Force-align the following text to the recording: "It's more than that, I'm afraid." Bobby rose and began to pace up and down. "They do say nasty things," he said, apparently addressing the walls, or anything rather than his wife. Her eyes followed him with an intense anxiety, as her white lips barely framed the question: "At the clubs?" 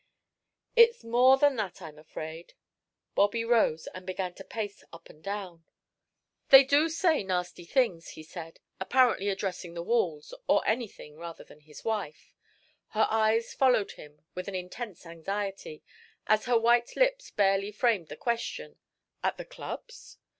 "It's 0.75 1.03
more 1.03 1.37
than 1.37 1.57
that, 1.57 1.79
I'm 1.79 1.99
afraid." 1.99 2.55
Bobby 3.13 3.45
rose 3.45 3.85
and 3.93 4.03
began 4.03 4.33
to 4.33 4.43
pace 4.43 4.83
up 4.91 5.09
and 5.11 5.23
down. 5.23 5.63
"They 6.49 6.63
do 6.63 6.89
say 6.89 7.21
nasty 7.23 7.65
things," 7.65 8.07
he 8.17 8.23
said, 8.23 8.59
apparently 8.79 9.29
addressing 9.29 9.75
the 9.75 9.83
walls, 9.83 10.33
or 10.47 10.67
anything 10.67 11.17
rather 11.17 11.43
than 11.43 11.59
his 11.61 11.85
wife. 11.85 12.33
Her 12.87 13.05
eyes 13.11 13.53
followed 13.53 13.91
him 13.91 14.23
with 14.33 14.47
an 14.47 14.55
intense 14.55 15.05
anxiety, 15.05 15.83
as 16.25 16.45
her 16.45 16.57
white 16.57 16.95
lips 16.95 17.29
barely 17.29 17.71
framed 17.71 18.07
the 18.07 18.17
question: 18.17 18.79
"At 19.23 19.37
the 19.37 19.45
clubs?" 19.45 20.17